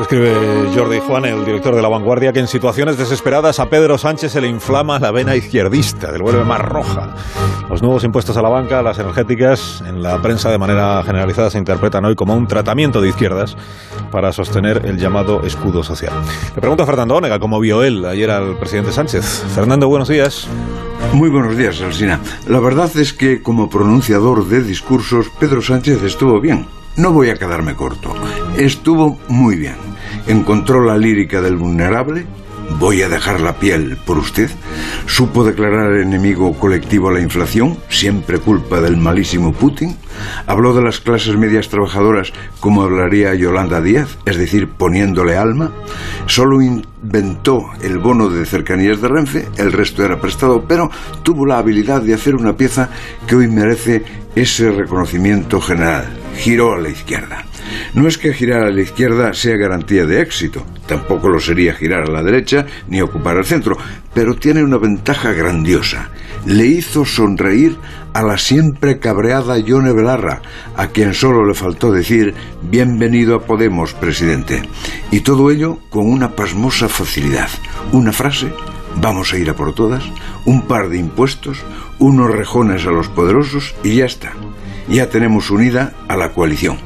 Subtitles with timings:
[0.00, 0.34] escribe
[0.74, 4.40] Jordi Juan, el director de La Vanguardia, que en situaciones desesperadas a Pedro Sánchez se
[4.40, 7.14] le inflama la vena izquierdista, le vuelve más roja.
[7.68, 11.58] Los nuevos impuestos a la banca, las energéticas, en la prensa de manera generalizada se
[11.58, 13.56] interpretan hoy como un tratamiento de izquierdas
[14.10, 16.12] para sostener el llamado escudo social.
[16.54, 19.44] Le pregunto a Fernando Ónega cómo vio él ayer al presidente Sánchez.
[19.54, 20.48] Fernando, buenos días.
[21.12, 22.20] Muy buenos días, Alsina.
[22.48, 26.66] La verdad es que como pronunciador de discursos, Pedro Sánchez estuvo bien.
[26.96, 28.14] No voy a quedarme corto.
[28.56, 29.74] Estuvo muy bien.
[30.28, 32.24] Encontró la lírica del vulnerable.
[32.78, 34.48] Voy a dejar la piel por usted.
[35.06, 39.96] Supo declarar enemigo colectivo a la inflación, siempre culpa del malísimo Putin.
[40.46, 45.72] Habló de las clases medias trabajadoras como hablaría Yolanda Díaz, es decir, poniéndole alma.
[46.26, 50.90] Solo inventó el bono de cercanías de Renfe, el resto era prestado, pero
[51.22, 52.88] tuvo la habilidad de hacer una pieza
[53.26, 56.23] que hoy merece ese reconocimiento general.
[56.36, 57.44] Giró a la izquierda.
[57.94, 62.02] No es que girar a la izquierda sea garantía de éxito, tampoco lo sería girar
[62.02, 63.76] a la derecha ni ocupar el centro,
[64.12, 66.10] pero tiene una ventaja grandiosa.
[66.44, 67.76] Le hizo sonreír
[68.12, 70.42] a la siempre cabreada Yone Belarra,
[70.76, 74.62] a quien solo le faltó decir bienvenido a Podemos, presidente.
[75.10, 77.48] Y todo ello con una pasmosa facilidad.
[77.92, 78.52] Una frase,
[78.96, 80.04] vamos a ir a por todas,
[80.44, 81.58] un par de impuestos,
[81.98, 84.32] unos rejones a los poderosos y ya está.
[84.88, 86.78] Ya tenemos unida a la coalición.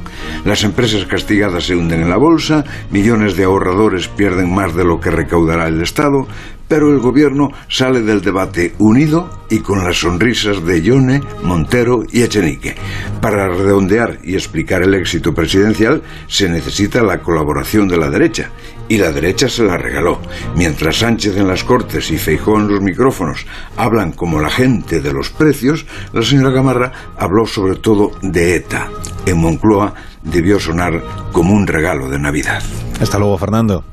[0.45, 4.99] Las empresas castigadas se hunden en la bolsa, millones de ahorradores pierden más de lo
[4.99, 6.27] que recaudará el Estado,
[6.69, 12.21] pero el gobierno sale del debate unido y con las sonrisas de Yone, Montero y
[12.21, 12.75] Echenique.
[13.19, 18.51] Para redondear y explicar el éxito presidencial se necesita la colaboración de la derecha,
[18.87, 20.19] y la derecha se la regaló.
[20.55, 23.45] Mientras Sánchez en las Cortes y Feijó en los micrófonos
[23.75, 28.89] hablan como la gente de los precios, la señora Gamarra habló sobre todo de ETA.
[29.25, 32.61] En Moncloa debió sonar como un regalo de Navidad.
[32.99, 33.83] Hasta luego, Fernando.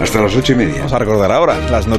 [0.00, 0.76] Hasta las ocho y media.
[0.78, 1.94] Vamos a recordar ahora las noticias.